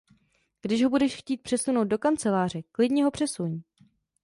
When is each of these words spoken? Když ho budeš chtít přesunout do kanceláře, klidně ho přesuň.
Když 0.61 0.83
ho 0.83 0.89
budeš 0.89 1.15
chtít 1.15 1.41
přesunout 1.41 1.83
do 1.83 1.97
kanceláře, 1.97 2.61
klidně 2.71 3.03
ho 3.03 3.11
přesuň. 3.11 3.61